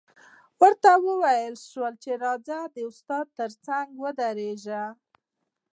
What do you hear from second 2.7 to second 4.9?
د استاد څنګ ته ودرېږه